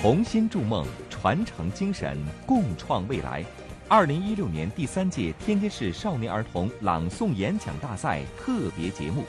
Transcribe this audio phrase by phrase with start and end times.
[0.00, 3.44] 同心筑梦，传承精神，共创未来。
[3.88, 9.24] 二零一六年第三届天津市少年儿童朗诵演讲大赛特别节目。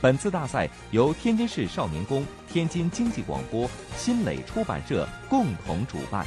[0.00, 6.26] 本次大赛由天津市少年宫、天津经济广播、新蕾出版社共同主办。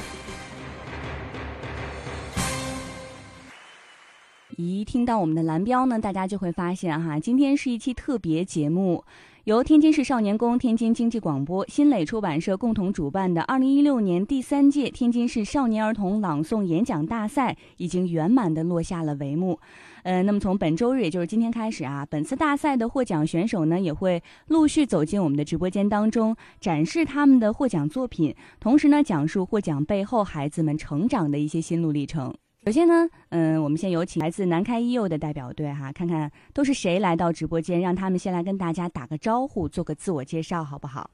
[4.56, 9.04] 一听到我们的蓝标呢，大家就会发现哈，今天是一期特别节目，
[9.48, 19.58] 由天津市少年宫、天津经济广播、新蕾出版社共同主办的二零一六年第三届天津市少年儿童朗诵演讲大赛已经圆满的落下了帷幕。
[20.02, 32.34] 呃，那么从本周日，也就是今天开始啊，本次大赛的获奖选手呢，也会陆续走进我们的直播间当中，展示他们的获奖作品，同时呢，讲述获奖背后孩子们成长的一些心路历程。
[32.68, 41.10] 首先呢，嗯，我们先有请来自南开一幼的代表队哈，看看都是谁来到直播间，让他们先来跟大家打个招呼，做个自我介绍，好不好？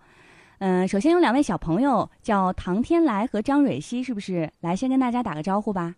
[0.58, 4.50] 嗯，首先有两位小朋友叫唐天来和张蕊希，是不是？
[4.62, 5.94] 来，先跟大家打个招呼吧。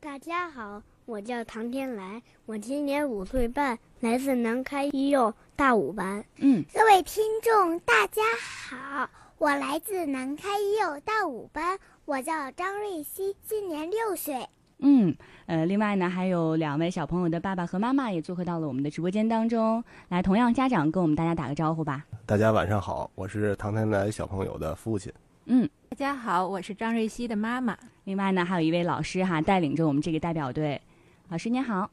[0.00, 6.24] 大家好，我叫唐天来，我今年五岁半，来自南开一幼大五班。
[6.38, 8.20] 嗯，各位听众，大家
[8.68, 9.08] 好，
[9.38, 11.78] 我来自南开一幼大五班。
[12.04, 14.44] 我叫张瑞希，今年六岁。
[14.78, 15.14] 嗯，
[15.46, 19.82] 呃，另外呢，还有两位小朋友的爸爸和妈妈也做客到了我们的直播间当中。
[20.08, 22.04] 来，同样家长跟我们大家打个招呼吧。
[22.26, 25.12] 大家晚上好，我是唐天来小朋友的父亲。
[25.46, 27.78] 嗯，大家好，我是张瑞希的妈妈。
[28.02, 30.80] 另外呢，还有一位老师哈，带领着我们这个代表队。
[31.28, 31.88] 老师您好。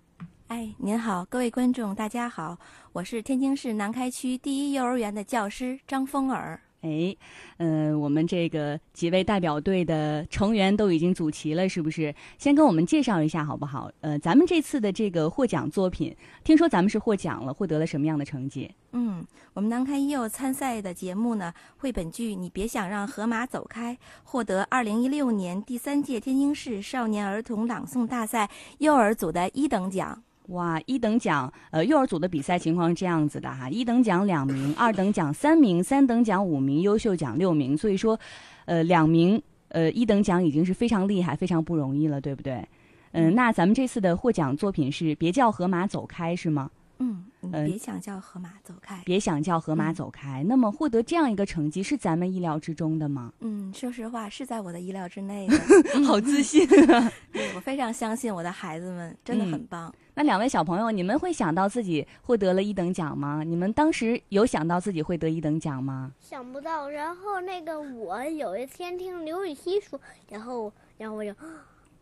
[0.47, 2.57] 哎，您好，各位观众大家好，
[2.93, 6.59] 我是天津市南开区第一幼儿园的教师张风儿。
[6.81, 7.15] 哎，
[7.57, 12.13] 嗯，我们这个几位代表队的成员都已经组齐了，是不是？
[12.37, 13.91] 先跟我们介绍一下好不好？
[14.01, 18.71] 呃，咱们这次的这个获奖作品，听说咱们是获奖了，获得了什么样的成绩？
[18.93, 23.93] 嗯，我们南开一幼参赛的节目呢，绘本剧《你别想让河马走开》
[24.23, 30.23] 获得二零一六年第三届天津市少年儿童朗诵大赛幼儿组的一等奖。
[30.49, 38.19] 哇，一等奖，呃，幼儿组的比赛情况是这样子的哈，一等奖两名，二等奖三名，三等奖五名，优秀奖六名，所以说，
[38.65, 42.67] 呃，两名，呃，一等奖已经是非常厉害、非常不容易了，对不对？
[43.11, 46.69] 嗯，那咱们这次的获奖作品是《别叫河马走开》，是吗？
[46.99, 47.25] 嗯，
[47.65, 50.43] 别想叫河马走开，别想叫河马走开。
[50.43, 53.31] 那么获得这样一个成绩是咱们意料之中的吗？
[53.39, 55.57] 嗯，说实话是在我的意料之内的，
[56.05, 57.11] 好自信啊！
[57.31, 59.93] 对我非常相信我的孩子们，真的很棒。
[60.13, 63.43] 那两位小朋友，你们会想到自己获得了一等奖吗？
[63.45, 66.11] 你们当时有想到自己会得一等奖吗？
[66.19, 66.89] 想不到。
[66.89, 69.99] 然后那个我有一天听刘禹锡说，
[70.29, 71.33] 然后然后我就。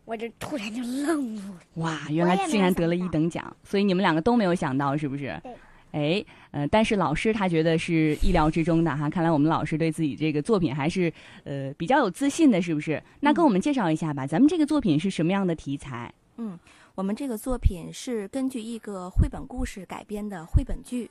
[0.08, 1.60] 我这突然就愣住了。
[1.74, 5.38] 哇，原来竟然得了一等奖，所以你们两个都没有想到，是不是？
[5.42, 5.54] 对。
[5.92, 9.08] 哎，呃，但是老师他觉得是意料之中的哈。
[9.08, 11.12] 看来我们老师对自己这个作品还是
[11.44, 13.02] 呃比较有自信的，是不是？
[13.20, 16.10] 那跟我们介绍一下吧，咱们这个作品是什么样的题材？
[16.36, 16.58] 嗯，
[16.94, 21.10] 我们这个作品是根据一个绘本故事改编的绘本剧。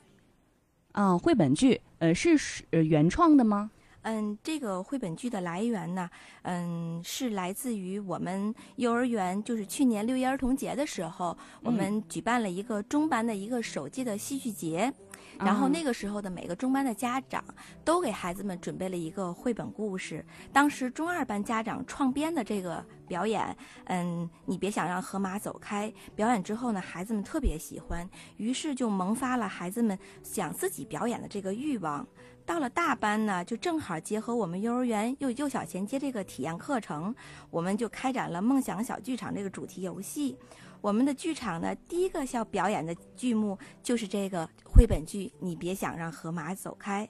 [0.92, 2.36] 啊，绘本剧，呃，是
[2.70, 3.70] 呃原创的吗？
[4.02, 6.08] 嗯，这个绘本剧的来源呢，
[6.42, 14.90] 嗯，是来自于我们幼儿园，就是去年六一儿童节的时候，我们举办了一个中班的一个首届的戏剧节，
[15.38, 17.44] 然后那个时候的每个中班的家长
[17.84, 20.24] 都给孩子们准备了一个绘本故事。
[20.52, 23.54] 当时中二班家长创编的这个表演，
[23.86, 25.92] 嗯，你别想让河马走开。
[26.14, 32.06] 表演之后呢，孩子们特别喜欢，于是就萌发了孩子们想自己表演的这个欲望。
[32.48, 37.14] 到了大班呢，就正好结合我们幼儿园幼幼小衔接这个体验课程，
[37.50, 40.34] 我们就开展了梦想小剧场这个主题游戏。
[40.80, 47.06] 我们的剧场呢，第一个要表演的剧目就是这个绘本剧《你别想让河马走开》。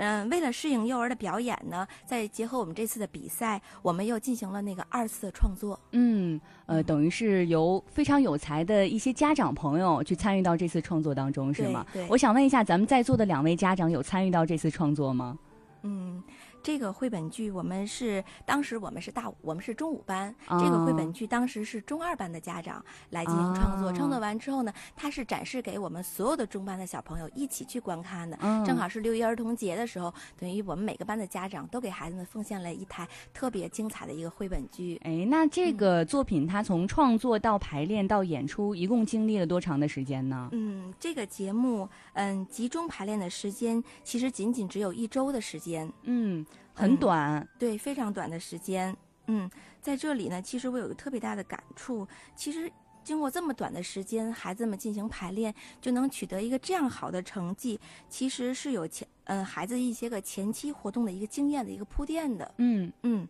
[0.00, 5.78] 嗯，为了适应幼儿的表演呢，再结合我们这次的比赛，我们又进行了那个二次的创作。
[5.92, 11.84] 嗯，呃，等于是由非常有才的一些家长朋友去参与到这次创作当中，是吗？
[11.92, 12.06] 对。
[12.08, 15.38] 我想问一下，咱们在座的两位家长有参与到这次创作吗？
[15.82, 16.22] 嗯。
[16.62, 28.36] 这个绘本剧，我们是当时我们是大我们是中五班，这个绘本剧当时是中二班的家长来进行创作，创作完之后呢，它是展示给我们所有的中班的小朋友一起去观看的。
[28.66, 35.00] 正好是六一儿童节的时候，等于我们每个班的家长都给孩子们奉献了一台特别精彩的一个绘本剧。
[35.04, 40.48] 哎，那这个作品它从创作到排练到演出，一共经历了多长的时间呢？
[40.52, 45.90] 嗯，这个节目嗯集中排练的时间其实仅仅只有一周的时间。
[46.02, 46.44] 嗯。
[46.74, 48.96] 很短，对，非常短的时间。
[49.26, 49.48] 嗯，
[49.80, 52.06] 在这里呢，其实我有个特别大的感触。
[52.34, 52.70] 其实
[53.04, 62.54] 经过这么短的时间，孩子们进行排练，就能取得一个这样好的成绩，其实是有前嗯孩子一些个前期活动的一个经验的一个铺垫的。
[62.56, 63.28] 嗯嗯，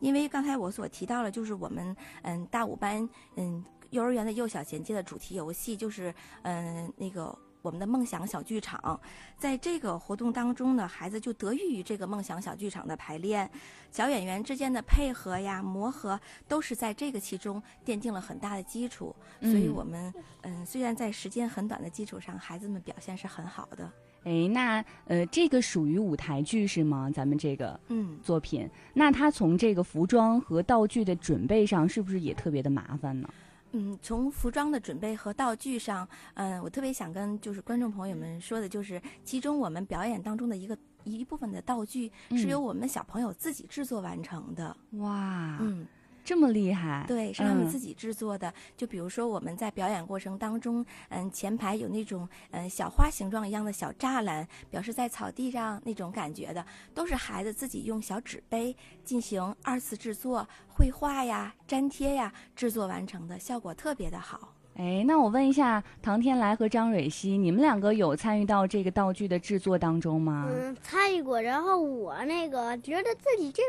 [0.00, 7.36] 因为刚才我所提到了，就是我们嗯大五班嗯幼儿园的幼小衔接的主题游戏，就是嗯那个。
[7.62, 9.00] 我们的梦想小剧场，
[9.38, 13.48] 在这个活动当中呢，孩子就得益于这个梦想小剧场的排练，
[13.92, 19.14] 小演员之间的配合呀、磨合，都是在这个其中奠定了很大的基础。
[19.40, 20.12] 所以我们
[20.42, 23.88] 嗯，虽然在时间很短的基础上，孩子们表现是很好的。
[24.24, 27.08] 哎，那呃，这个属于舞台剧是吗？
[27.14, 33.28] 咱们这个嗯作品，那它从这个服装和道具的准备上，是不是也特别的麻烦呢？
[33.72, 44.76] 嗯，从服装的准备和道具上，嗯，我特别想跟就是观众朋友们说的，就是其中我们表演当中的一个一部分的道具是由我们小朋友自己制作完成的。
[44.92, 45.86] 哇，嗯。
[46.24, 47.04] 这么厉害？
[47.06, 48.52] 对，是他们自己制作的。
[48.76, 56.64] 就比如说我们在表演过程当中，嗯，前排有那种嗯小花形状一样的小栅栏，表示在草地上那种感觉的，
[56.94, 58.74] 都是孩子自己用小纸杯
[59.04, 64.54] 进行二次制作、绘画呀、粘贴呀制作完成的，效果特别的好。
[64.76, 70.48] 哎，那我问一下，唐天来和张蕊希，你们两个有参与到这个道具的制作当中吗？
[70.48, 71.42] 嗯，参与过。
[71.42, 73.62] 然后我那个觉得自己这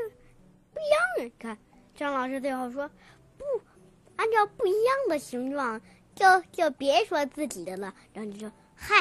[0.72, 1.58] 不一样，你看。
[1.96, 2.90] 张老师最后说
[3.38, 3.44] ：“不，
[4.16, 5.80] 按照不一样的形状，
[6.16, 8.96] 就就别说自己的了。”然后就说：“嗨，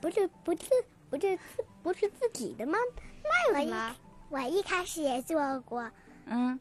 [0.00, 0.68] 不是不是
[1.10, 1.38] 不是
[1.82, 2.76] 不是自己的吗？
[3.22, 3.96] 那有什么？
[4.28, 5.90] 我一开始也做过，
[6.26, 6.58] 嗯，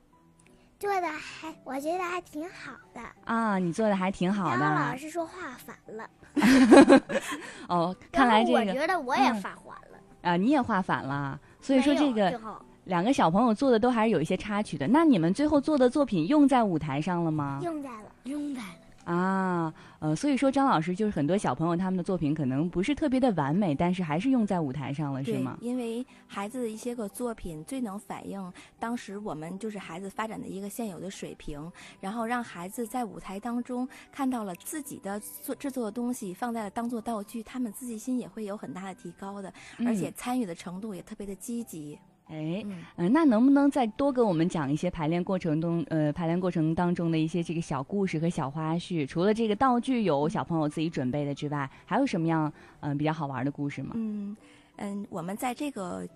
[0.79, 3.57] 做的还我觉得还挺好的啊。
[3.57, 4.57] 你做的还挺好的。
[4.57, 6.09] 然后老师说画反了。
[7.67, 9.53] 哦，看来这个我觉得我也画反
[9.91, 9.99] 了。
[10.21, 12.39] 啊，你也画反了，所以说这个。”
[12.85, 17.59] 两个小朋友做的都还是有一些插曲的，那你们最后做的作品用在舞台上了吗？
[17.63, 18.67] 用在了，用在了。
[19.05, 25.57] 啊，呃，所以说张老师就是很多小朋友他们的作品可能不是特别的完美，但是还是用在舞台上了，是吗？
[25.59, 31.69] 因为孩子的一些个作品最能反映当时我们就是孩子发展的一个现有的水平，
[31.99, 39.53] 然后让孩子在舞台当中看到了自己的做制作的东西放在了当做道具，他们自信心也会有很大的提高的，
[39.85, 41.99] 而且参与的程度也特别的积极。
[42.27, 42.65] 哎，
[42.95, 49.05] 嗯，那能不能再多给我们讲一些排练过程中，呃，排练过程当中的一些这个小故事和小花絮？
[49.05, 53.91] 除了这个道具有小朋友自己准备的之外，还有什么样嗯比较好玩的故事吗？
[53.95, 54.35] 嗯
[54.77, 56.07] 嗯，我们在这个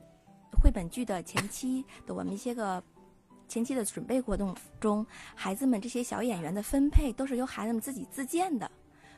[0.64, 2.82] 绘本剧的前期的我们一些个
[3.48, 5.06] 前期的准备活动中，
[5.36, 8.70] 孩子们这些小演员的分配都是由孩子们自己自荐的。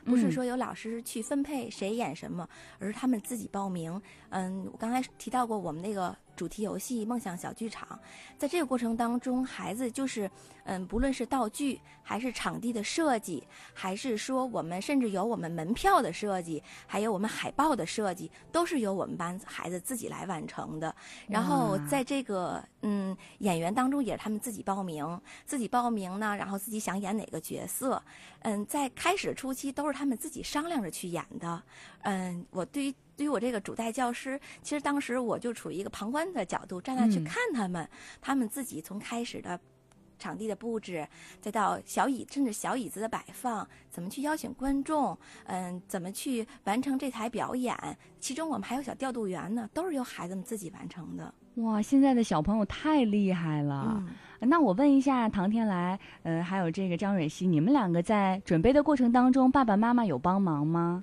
[0.02, 2.48] 不是说有老师去分配谁演什么，
[2.78, 4.00] 而是他们自己报名。
[4.30, 7.86] 嗯，我刚才提到过我们那个主题游戏《梦想小剧场》，
[8.38, 10.30] 在这个过程当中，孩子就是，
[10.70, 13.42] 嗯，不论是道具，还是场地的设计，
[13.74, 20.94] 还是说我们甚至有我们门票的设计，还有我们海报的设计，都是由我们班孩子自己来完成的。
[21.26, 28.00] 然后在这个嗯演员当中，也是他们自己报名，自己报名呢，然后自己想演哪个角色。
[28.42, 31.60] 嗯，在开始初期都是他们自己商量着去演的。
[32.02, 37.86] 嗯，我对于对于我这个主带教师，其实当时我就处于一个旁观的角度，站那去看他们，
[38.20, 39.60] 他们自己从开始的
[40.20, 41.04] 场地的布置，
[41.40, 47.74] 再到小椅甚至小椅子的摆放，怎么去邀请观众，嗯，怎么去完成这台表演，
[48.20, 51.34] 其中我们还有小调度员呢，都是由孩子们自己完成的。
[51.56, 54.00] 哇，现在的小朋友太厉害了！
[54.38, 61.02] 那我问一下唐天来，呃，还有这个张蕊希，你们两个在准备的过程当中，爸爸妈妈有帮忙吗？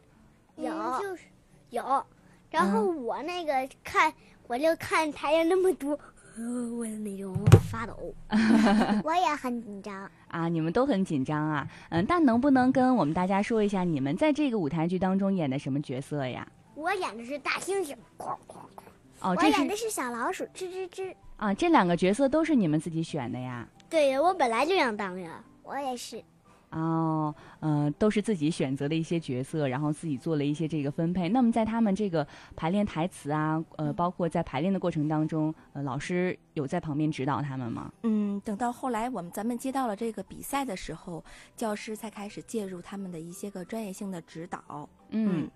[0.56, 1.24] 有，就是
[1.70, 2.06] 有。
[2.50, 4.12] 然后我那个看，
[4.48, 6.00] 我就看台上那么多，
[6.44, 7.36] 我那种
[7.70, 8.14] 发抖。
[9.04, 10.48] 我也很紧张啊！
[10.48, 11.68] 你们都很紧张啊？
[11.90, 16.48] 嗯，但能不能跟我们大家说一下，你们在这个舞台剧当中演的什么角色呀？
[16.76, 18.82] 我演的是大猩猩，哐哐哐。
[19.22, 21.14] 哦，我演的是小老鼠，吱吱吱。
[21.38, 23.68] 啊，这两个角色都是你们自己选的呀？
[23.90, 26.24] 对呀，我本来就想当呀，我也是。
[26.72, 31.30] 哦，呃，都是自己选择的一些角色，然后自己做了一些这个分配。
[31.30, 37.92] 那么在他们这个排练台词啊，呃，包括在排练的过程当中，呃，老师有在旁边指导他们吗？
[38.04, 41.24] 嗯，等到后来我们咱们接到了这个比赛的时候，
[41.56, 44.90] 教师才开始介入他们的一些个专业性的指导。
[45.10, 45.50] 嗯。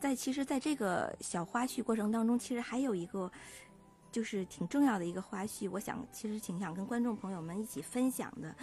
[0.00, 3.30] 在其实，在这个小花絮过程当中，其实还有一个，
[4.12, 8.54] 就是挺重要的一个花絮，我想其实挺想跟观众朋友们一起分享的，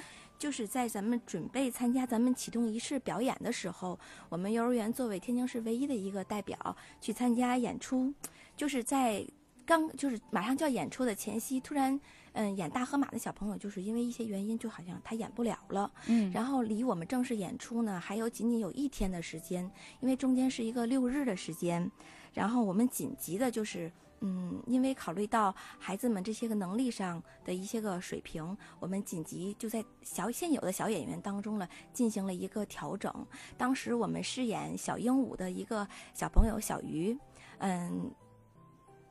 [0.42, 8.12] 就是在咱们准备参加咱们启动仪式表演的时候，我们幼儿园作为天津市唯一的一个代表去参加演出，
[8.58, 9.24] 就是在
[9.68, 12.02] 刚就是马上就要演出的前夕，突然。
[12.34, 15.92] 嗯，演大河马的小朋友就是因为一些原因，就好像他演不了了。
[16.08, 19.70] 嗯，然后离我们正式演出呢，还有仅仅有一天的时间，
[20.00, 21.92] 因为中间是一个六日的时间。
[22.34, 33.14] 然后我们紧急的就是，嗯，因为考虑到孩子们这些个能力上的一些个水平，我们紧急就在小现有的小演员当中呢进行了一个调整。
[33.58, 37.18] 当时我们饰演小鹦鹉的一个小朋友小鱼，
[37.58, 38.12] 嗯，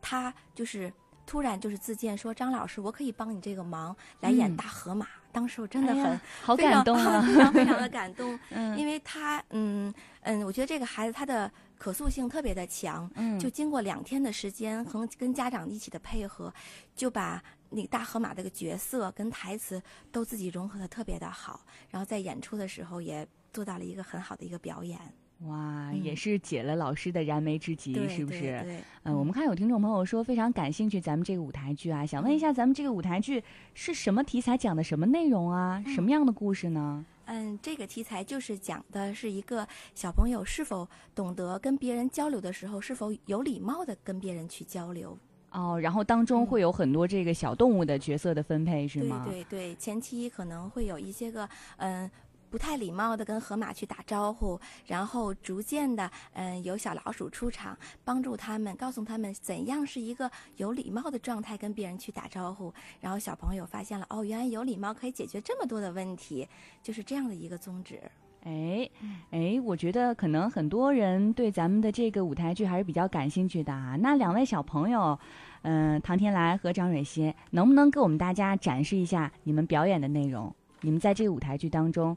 [0.00, 0.93] 他就是
[1.26, 5.07] 突然就是自荐说：“张老师，我可以帮你这个忙，来演大河马。
[5.33, 7.23] 当时我真的很、好感动啊！
[7.26, 11.49] 非常非常的感动， 嗯因为他嗯嗯，我觉得这个孩子他的
[11.81, 16.53] 可塑性特别的强，嗯就经过两天的时间和跟家长一起的配合，
[16.95, 19.83] 就把那个大河马这个角色跟台词
[20.13, 24.99] 都自己融合的特别的好，然后在演出的时候也做到了一个很好的一个表演，
[25.47, 28.41] 哇，嗯也是解了老师的燃眉之急，对是不是？
[28.41, 35.83] 对对嗯，我们看有听众朋友说非常感兴趣咱们这个舞台剧啊，想问一下咱们这个舞台剧是什么题材，讲的什么内容啊？
[35.87, 37.03] 什么样的故事呢？
[37.33, 45.17] 嗯，这个题材就是讲的是一个小朋友是否懂得跟别人交流的时候，是否有礼貌的跟别人去交流。
[45.53, 49.25] 哦，然后当中嗯会有很多这个小动物的角色的分配，是对吗？
[49.29, 52.11] 对对，前期可能会有一些个嗯。
[52.50, 62.75] 不太礼貌的跟河马去打招呼，然后逐渐的，嗯，有小老鼠出场，帮助他们，告诉他们怎样是一个有礼貌的状态跟别人去打招呼。
[63.00, 66.47] 然后小朋友发现了，哦，原来有礼貌可以解决这么多的问题，
[66.83, 68.00] 就是这样的一个宗旨。
[68.42, 68.90] 哎，
[69.30, 73.97] 哎，我觉得可能很多人对咱们的这个舞台剧还是比较感兴趣的啊。
[74.00, 75.16] 那两位小朋友，
[75.62, 80.52] 嗯、唐天来和张蕊欣，能不能给我们大家展示一下你们表演的内容？
[80.80, 82.16] 你们在这个舞台剧当中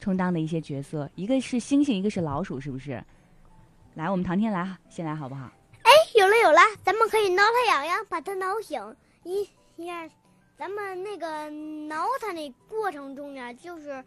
[0.00, 3.02] 充当的一些角色，一个是猩猩，一个是老鼠，是不是？
[3.94, 5.50] 来，我们唐天来先来好不好？
[5.82, 8.96] 哎有了有了，咱们可以挠它痒痒，把它挠醒。
[9.24, 10.08] 一一二，
[10.56, 11.50] 咱们那个
[11.86, 14.04] 挠它那过程中呢，就是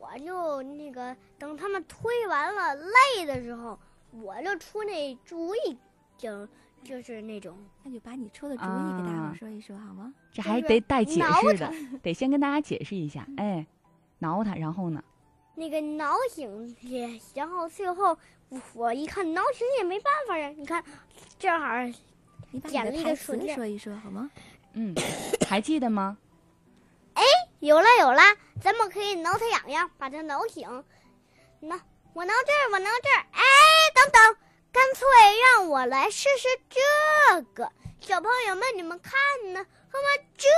[0.00, 3.78] 我就那个等他们推完了累的时候，
[4.10, 5.78] 我就出那主意，
[6.16, 6.48] 就
[6.82, 10.12] 就是那种那就把你出的主意给大伙啊儿说一说好吗？
[10.32, 13.26] 这还得带解释的，得先跟大家解释一下。
[13.36, 13.64] 哎，
[14.18, 15.02] 挠它，然后呢？
[15.58, 18.16] 那个挠醒也，然后最后
[18.48, 20.82] 我我一看挠醒也没办法呀，你看
[21.38, 21.66] 正好
[22.50, 24.30] 你把你剪了一个的台词说一说好吗？
[24.74, 24.94] 嗯，
[25.48, 26.16] 还记得吗？
[27.14, 27.22] 哎
[27.58, 28.22] 有了有了，
[28.62, 30.68] 咱们可以挠它痒痒，把它挠醒。
[31.60, 31.76] 挠
[32.12, 33.26] 我挠这儿，我挠这儿。
[33.32, 33.42] 哎，
[33.94, 34.36] 等等，
[34.70, 35.06] 干脆
[35.40, 37.72] 让我来试试这个。
[38.00, 39.12] 小朋友们，你们看
[39.52, 39.66] 呢？
[39.90, 40.48] 他们这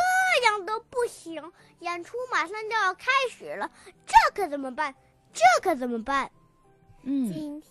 [0.46, 3.70] 样都不行，演出马上就要开始了，
[4.06, 4.94] 这可怎么办？
[5.32, 6.30] 这可怎么办？
[7.02, 7.62] 嗯，今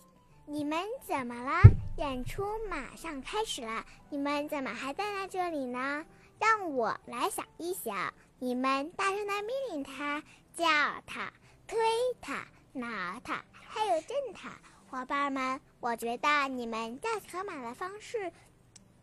[0.46, 1.62] 你们怎么了？
[1.96, 6.04] 演出马上开始了，你们怎么还站在这里呢？
[6.38, 8.12] 让我来想一想。
[8.38, 10.22] 你们大声的命令他，
[10.56, 10.64] 叫
[11.06, 11.30] 他，
[11.66, 11.78] 推
[12.22, 12.88] 他，挠
[13.22, 14.50] 他，还有震他。
[14.90, 18.32] 伙伴们，我觉得你们叫河马的方式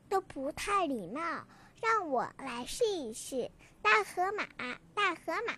[0.09, 1.21] 都不太礼貌，
[1.81, 3.49] 让我来试一试。
[3.81, 4.45] 大河马，
[4.93, 5.53] 大河马，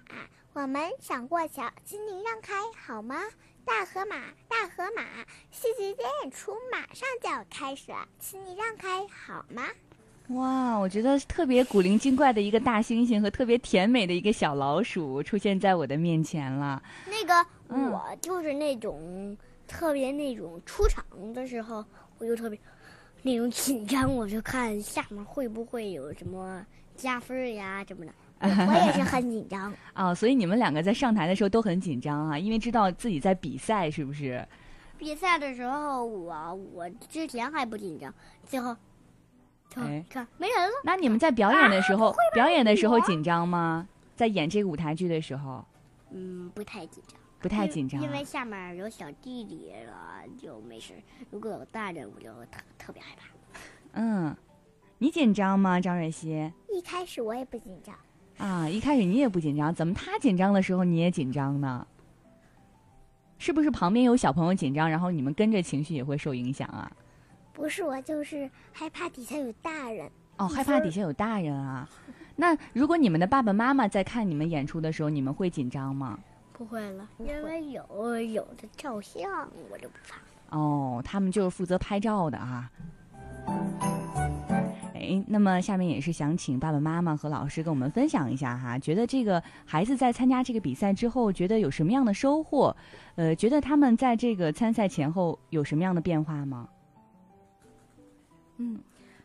[0.54, 3.16] 我们想过桥，请你让开好吗？
[3.66, 4.16] 大河马，
[4.48, 5.04] 大河马，
[5.52, 9.64] 戏剧节演出马上就要开始了，请你让开好吗？
[10.30, 16.82] 哇，我觉得特别古灵精怪的一个大猩猩和特别甜美的一个小老鼠出现在我的面前了。
[17.08, 19.36] 那个、嗯我就是那种
[19.68, 21.04] 特别那种出场
[21.34, 21.84] 的时候，
[22.20, 22.60] 我就特别
[23.22, 28.12] 那种紧张，我就看下面会不会有什么加分呀什么的。
[28.42, 29.74] 我也是很紧张。
[29.94, 34.48] 啊， 所以你们两个在上台的时候都很紧张啊，因为知道自己在比赛，是不是？
[34.98, 38.14] 比赛的时候，我我之前还不紧张，
[38.46, 38.76] 最后，
[39.70, 40.74] 就哎看没人了。
[40.84, 43.88] 那你们在表演的时候，表演的时候紧张吗？
[44.16, 45.66] 在演这个舞台剧的时候，
[46.12, 50.94] 嗯，不太紧张，不太紧张、啊因为下面有小弟弟了，就没事。
[51.32, 53.28] 如果有大人，我就特特别害怕。
[53.94, 54.36] 嗯，
[54.98, 56.52] 你紧张吗，张瑞希？
[56.70, 57.96] 一开始我也不紧张，
[58.38, 61.88] 啊，一开始你也不紧张，怎么他紧张的时候你也紧张呢？
[63.38, 66.92] 是不是旁边有小朋友紧张，然后你们跟着情绪也会受影响啊？
[67.54, 70.12] 不是我就是害怕底下有大人。
[70.38, 71.90] 哦，害怕底下有大人啊。
[72.36, 76.20] 那如果你们的爸爸妈妈在看你们演出的时候，你们会紧张吗？
[76.60, 80.58] 不会了，因为有有的照相，我就不怕。
[80.58, 82.70] 哦，他们就是负责拍照的啊。
[84.94, 92.76] 哎，那么下面也是想请爸爸妈妈和老师跟我们分享一下哈，觉得这个孩子在参加这个比赛之后，觉得有什么样的收获？
[93.16, 96.68] 呃，觉得他们在这个参赛前后有什么样的变化吗？
[98.58, 98.78] 嗯，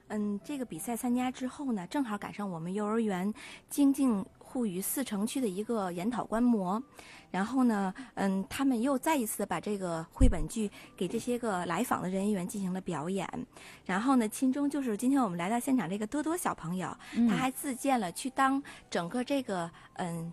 [0.06, 3.34] 嗯，这个比赛参加之后呢，正好赶上我们幼儿园
[3.68, 4.24] 精进
[4.54, 6.80] 沪语四城区的一个研讨观摩，
[7.32, 13.28] 然后呢，嗯，他们又再一次把这个绘本剧给这些个来访的人员进行了表演，
[13.84, 16.96] 然后呢，其中就是今天我们来到现场这个多多小朋友，
[17.28, 20.32] 他还自荐了去当整个这个嗯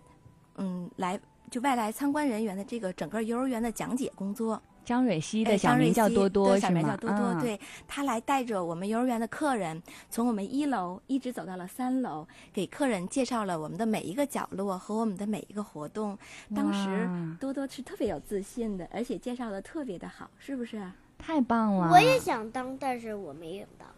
[0.54, 1.18] 嗯来
[1.50, 4.62] 就外来参观人员的这个整个幼儿园的讲解工作。
[4.84, 6.80] 张蕊希的哎小名叫多多，小是吗？
[6.80, 16.18] 名叫多多，啊，对他来带着我们幼儿园的客人，从我们一楼一直走到了三楼，给客人介绍了我们的每一个角落和我们的每一个活动。
[16.54, 17.08] 当时
[17.40, 20.82] 多多是特别有自信的，而且介绍的特别的好，是不是？
[21.18, 21.88] 太棒了！
[21.92, 23.88] 我也想当，但是我没有当。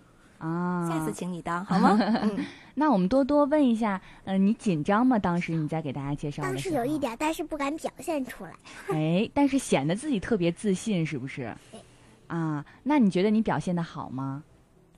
[0.44, 1.96] 啊，下次请你当好吗？
[2.22, 5.18] 嗯，那我们多多问一下，呃，你紧张吗？
[5.18, 8.52] 当时你在给大家介绍当的时有一点，但是不敢表现出来。
[8.92, 11.80] 哎，但是显得自己特别自信，是不是对？
[12.26, 14.42] 啊，那你觉得你表现的好吗？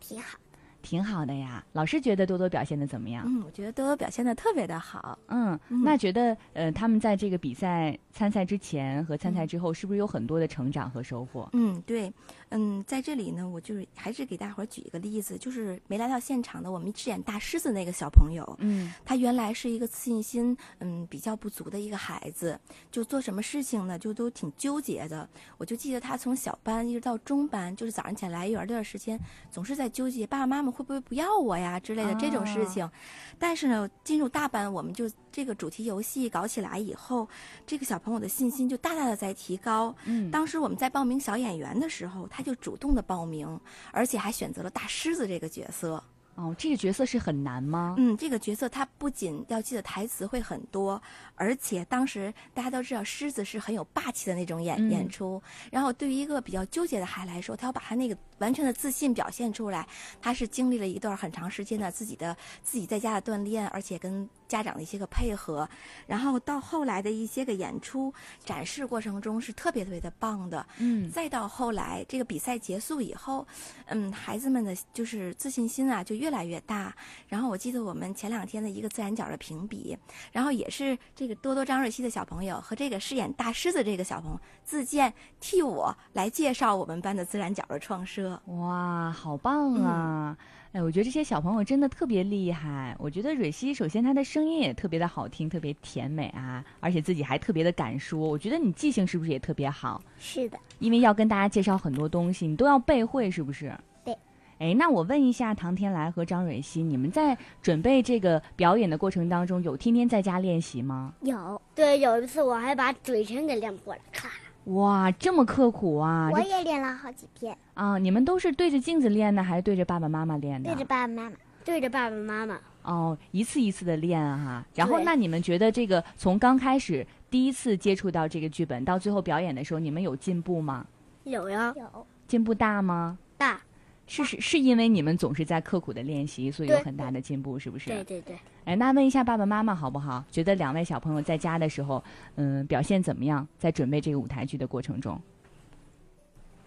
[0.00, 0.38] 挺好，
[0.82, 1.64] 挺好的呀。
[1.72, 3.24] 老师觉得多多表现的怎么样？
[3.26, 5.18] 嗯，我觉得多多表现的特别的好。
[5.28, 11.48] 嗯，嗯那觉得呃，他们在这个比赛参赛之前和参赛之后，是不是有很多的成长和收获？
[11.52, 12.12] 嗯，对，
[12.50, 22.58] 嗯，在这里呢，我就是还是给大伙儿举一个例子，就是没来到现场的我们饰演大狮子那个小朋友，嗯他原来是一个自信心嗯比较不足的一个孩子，
[22.90, 25.28] 就做什么事情呢，就都挺纠结的。
[25.58, 29.18] 我就记得他从小班一直到中班，就是早上起来来幼儿这段时间，
[29.50, 32.90] 总是在纠结爸爸妈妈会不会不要我呀之类的这种事哦情。
[33.38, 37.28] 但是呢，进入大班，我们就这个主题游戏搞起来以后，
[37.66, 39.94] 这个小朋友的信心就大大的在提高。
[40.06, 43.60] 嗯，当时我们在报名小演员的时候，他就主动的报名，
[43.92, 46.02] 而且还选择了大狮子这个角色。
[46.36, 47.94] 哦，这个角色是很难吗？
[47.98, 51.00] 嗯，这个角色他不仅要记得台词会很多，
[51.34, 59.88] 而且当时大家都知道狮子是很有霸气的那种演、嗯演出，然后对于一个比较纠结的孩子来说，他要把他那个完全的自信表现出来，
[60.20, 65.68] 他是经历了一段很长时间的自己的自己在家的锻炼，而且跟家长的一些个配合，
[66.06, 68.12] 然后到后来的一些个演出
[68.44, 73.46] 展示过程中是特别特别的棒的，嗯再到后来，这个比赛结束以后，
[73.86, 76.94] 嗯，孩子们的就是自信心啊就越来越大。
[77.28, 79.96] 然后我记得我们前两天的一个自然角的评比，
[80.32, 88.40] 然后也是这个多多张瑞熙的小朋友和这个饰演大狮子这个小朋友自荐替我来介绍我们班的自然角的创设。
[88.46, 90.36] 哇，好棒啊！
[90.76, 92.94] 哎，我觉得这些小朋友真的特别厉害。
[92.98, 98.20] 我觉得蕊希首先她的声音也特别的好听，特别甜美啊，而且自己还特别的敢说。
[98.20, 100.02] 我觉得你记性是不是也特别好？
[100.18, 103.72] 是的，因为要跟大家介绍很多东西，你都要背会，是不是？
[104.04, 104.14] 对。
[104.58, 111.14] 哎，那我问一下唐天来和张蕊希，你们在准备这个表演的过程当中，有天天在家练习吗？
[111.22, 114.28] 有，对，有一次我还把嘴唇给练破了，咔。
[114.66, 116.28] 哇，这么刻苦啊！
[116.32, 120.70] 我也练了好几遍，啊，你们都是对着镜子练呢，还是对着爸爸妈妈练的？
[120.70, 121.36] 对着爸爸妈妈。
[121.64, 124.66] 对着爸爸妈妈，哦，一次一次的练啊哈。
[124.76, 130.86] 然后，那你们觉得这个从刚开始第一次接触到这个剧本，到最后表演的时候，你们有进步吗？
[131.24, 133.18] 有呀，有，进步大吗？
[133.36, 133.60] 大，
[134.06, 137.90] 是是是因为你们总是在刻苦的练习，所以有很大的进步，是不是？
[137.90, 140.24] 对对对，哎，那问一下爸爸妈妈好不好？
[140.30, 142.02] 觉得两位小朋友在家的时候，
[142.36, 143.46] 嗯，表现怎么样？
[143.58, 145.20] 在准备这个舞台剧的过程中，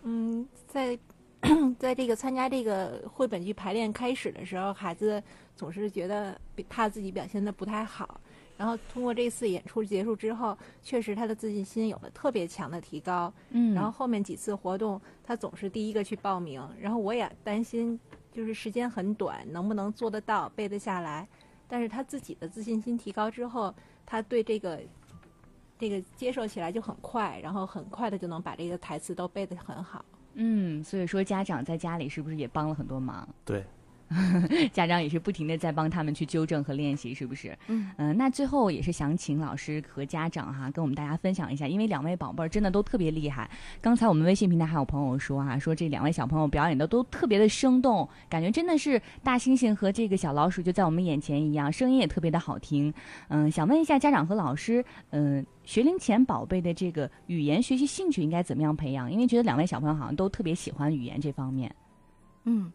[0.03, 0.97] 嗯，在
[1.79, 5.23] 在这个参加这个绘本剧排练开始的时候，孩子
[5.55, 8.19] 总是觉得比他自己表现的不太好。
[8.59, 13.33] 然后通过这次演出结束之后，确实他的自信心有了特别强的提高。
[13.51, 16.61] 嗯然后后面几次活动，他总是第一个去报名。
[16.77, 17.97] 然后我也担心，
[18.33, 21.25] 就是时间很短，能不能做得到、背得下来。
[21.69, 23.73] 但是他自己的自信心提高之后，
[24.05, 24.77] 他对这个
[25.79, 30.03] 这个接受起来就很快，然后很快的就能把这个台词都背得很好。
[30.33, 33.25] 嗯，所以说家长在家里是不是也帮了很多忙？
[33.45, 33.63] 对，
[34.73, 37.57] 家长也是不停的在帮他们去纠正和练习，是不是？
[37.67, 43.49] 嗯嗯、那最后也是想请老师和家长哈，跟我们大家分享一下，因为两位宝贝儿真的都特别厉害。
[43.81, 52.93] 刚才我们微信平台还有朋友说哈，说这两位小朋友表演的都特别的生动，感觉真的是大猩猩和这个小老鼠就在我们眼前一样，声音也特别的好听。
[53.27, 59.11] 嗯，想问一下家长和老师，嗯，学龄前宝贝的这个语言学习兴趣应该怎么样培养？
[59.11, 61.73] 因为觉得两位小朋友好像都特别喜欢语言这方面。
[62.45, 62.71] 嗯。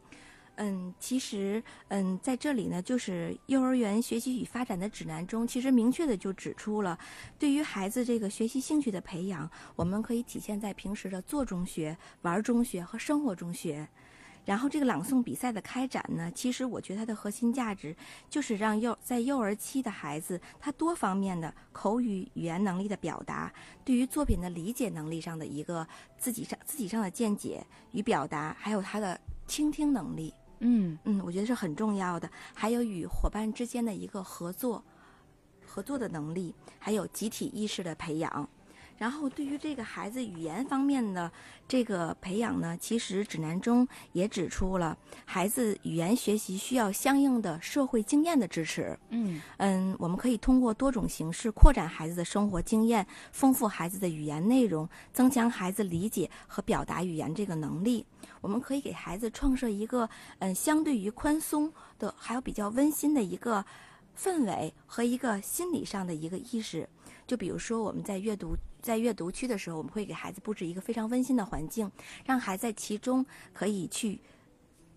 [0.57, 6.99] 嗯，其实，嗯，在这里呢，就是幼儿园学习与发展的指南中，其实明确的就指出了，
[7.39, 13.89] 对于孩子这个学习兴趣的培养，我们可以体现在平时的做中学、玩中学和生活中学。
[14.45, 17.97] 然后这个朗诵比赛的开展呢，其实我觉得它的核心价值
[18.29, 23.51] 就是让幼在幼儿期的孩子，他多方面的口语语言能力的表达，
[23.87, 25.89] 对于作品的理解能力上的一个
[26.19, 30.35] 自己上自己上的见解与表达，还有他的倾听能力。
[30.61, 32.31] 嗯嗯，我觉得是很重要的。
[32.55, 34.83] 还有与伙伴之间的一个合作、
[35.67, 38.49] 合作的能力，还有集体意识的培养。
[38.97, 41.31] 然后，对于这个孩子语言方面的
[41.67, 48.97] 这个培养呢，其实指南中也指出了，孩子语言学习需要相应的社会经验的支持。
[49.11, 58.07] 嗯嗯，我们可以通过多种形式扩展孩子的生活经验，丰富孩子的语言内容，增强孩子理解和表达语言这个能力。
[58.41, 63.65] 我们可以给孩子创设一个嗯，相对于宽松的，还有比较温馨的一个
[64.17, 66.89] 氛围和一个心理上的一个意识。
[67.27, 71.91] 就比如说我们在阅读在阅读区的时候，我们会给孩子布置一个非常温馨的环境，
[72.27, 74.21] 让孩子在其中可以去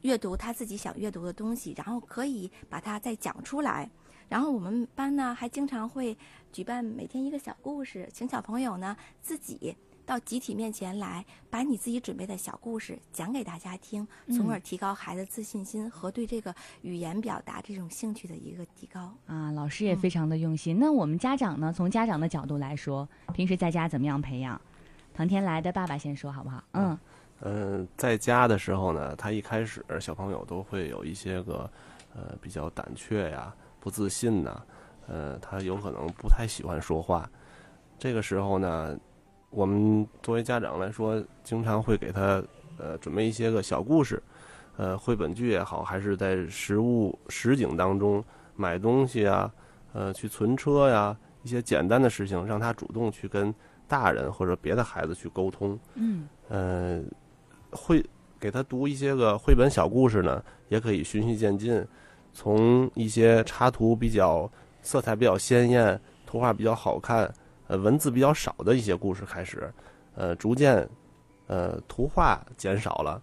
[0.02, 3.90] 阅读他自己想阅读的东西，然后可以把它再讲出来。
[4.28, 6.18] 然后我们班呢还经常会
[6.52, 9.74] 举办每天一个小故事，请小朋友呢自己
[10.08, 19.14] 到集体面前来，把你自己准备的小故事讲给大家听，从而提高孩子自信心和对这个语言表达这种兴趣的一个提高。
[19.26, 20.80] 啊，老师也非常的用心。
[20.80, 21.74] 那我们家长呢？
[21.76, 24.60] 从家长的角度来说，平时在家怎么样培养？
[25.14, 26.64] 唐天来的爸爸先说好不好？
[26.72, 26.98] 嗯
[27.42, 31.70] 嗯，在家的时候呢，他一开始小朋友都会有一些个
[32.16, 34.64] 呃比较胆怯呀、不自信呐，
[35.08, 37.30] 呃，他有可能不太喜欢说话。
[38.00, 38.98] 这个时候呢，
[39.50, 42.44] 我们作为家长来说，经常会给他
[42.78, 44.22] 呃准备一些个小故事，
[44.76, 48.24] 呃，绘本剧也好，还是在实物实景当中
[48.56, 49.52] 买东西啊，
[49.94, 53.54] 呃，去存车呀，一些简单的事情，让他主动去跟
[53.88, 55.80] 大人或者别的孩子去沟通。
[55.96, 57.02] 嗯呃，
[57.72, 58.04] 会
[58.40, 61.84] 给他读一些个绘本小故事呢，也可以循序渐进，
[62.34, 64.50] 从一些插图比较
[64.82, 67.34] 色彩比较鲜艳、图画比较好看、
[67.68, 69.72] 呃文字比较少的一些故事开始，
[70.16, 70.88] 呃，逐渐
[71.48, 73.22] 呃图画减少了，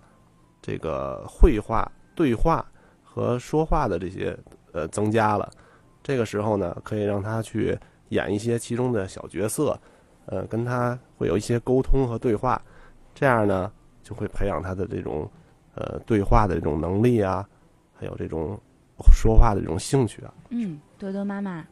[0.63, 2.65] 这个绘画、对话
[3.03, 4.37] 和说话的这些
[4.73, 5.51] 呃增加了。
[6.03, 7.79] 这个时候呢，可以让他去
[8.11, 9.79] 演一些其中的小角色，
[10.27, 12.61] 呃，跟他会有一些沟通和对话。
[13.15, 15.31] 这样呢，就会培养他的这种
[15.75, 17.49] 呃对话的这种能力啊，
[17.95, 18.59] 还有这种
[19.13, 20.35] 说话的这种兴趣啊。
[20.51, 21.65] 嗯，多多妈妈，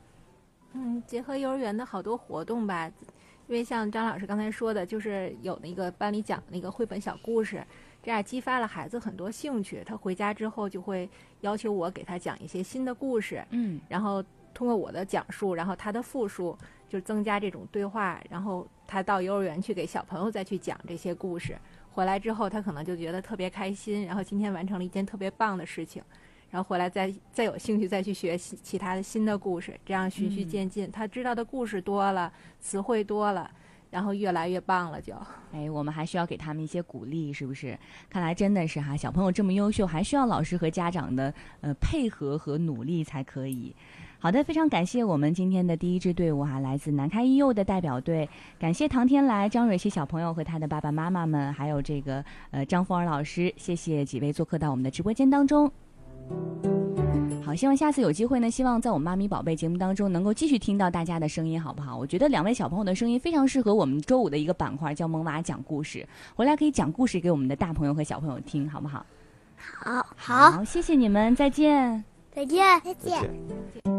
[0.75, 2.91] 嗯，结合幼儿园的好多活动吧，
[3.47, 7.65] 因为像张老师刚才说的，就是有那个班里讲那个绘本小故事，
[8.03, 9.83] 这样激发了孩子很多兴趣。
[9.85, 11.09] 他回家之后就会
[11.41, 13.81] 要求我给他讲一些新的故事，嗯。
[13.89, 16.57] 然后通过我的讲述，然后他的复述，
[16.89, 21.57] 就增加这种对话，然后他到幼儿园去给小朋友再去讲这些故事，
[21.93, 26.03] 回来之后他可能就觉得特别开心，然后今天完成了一件特别棒的事情，
[26.53, 33.51] 然后回来再再有兴趣再去学习其他的新的故事，这样循序渐进，他知道的故事多了，词汇多了，
[33.89, 35.15] 然后越来越棒了就。
[35.53, 37.79] 哎，我们还需要给他们一些鼓励，是不是？
[38.11, 43.75] 看来真的是哈，小朋友这么优秀，还需要老师和家长的呃配合和努力才可以。
[44.19, 55.73] 好的，非常感谢我们今天的第一支队伍哈，来自南开一幼的代表队，感谢唐天来、张蕊希小朋友和他的爸爸妈妈们，还有这个呃张凤儿老师，谢谢几位做客到我们的直播间当中。
[57.45, 61.97] 好，希望下次有机会呢，希望在我们妈咪宝贝节目当中能够继续听到大家的声音，好不好？
[61.97, 69.05] 我觉得两位小朋友的声音非常适合我们周五的一个板块，叫萌娃讲故事，回来可以讲故事给我们的大朋友和小朋友听，好不好？
[69.57, 72.03] 好，好，好，谢谢你们，再见。
[72.35, 72.81] 再见。
[72.83, 73.21] 再见。
[73.21, 73.83] 再见